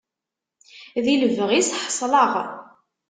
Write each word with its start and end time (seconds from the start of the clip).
Di 1.03 1.15
lebɣi-s 1.21 1.69
ḥeṣleɣ. 1.83 2.31